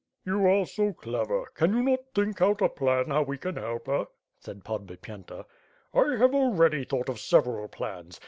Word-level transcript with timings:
"You 0.25 0.43
are 0.47 0.65
so 0.65 0.93
clever. 0.93 1.45
Can 1.53 1.73
you 1.75 1.83
not 1.83 1.99
think 2.15 2.37
cut 2.37 2.59
a 2.63 2.69
plan 2.69 3.11
how 3.11 3.21
we 3.21 3.37
can 3.37 3.55
help 3.57 3.85
her," 3.85 4.07
said 4.39 4.63
Podbipyenta. 4.63 5.45
"I 5.93 6.15
have 6.15 6.33
already 6.33 6.85
thought 6.85 7.07
of 7.07 7.19
several 7.19 7.67
plans. 7.67 8.19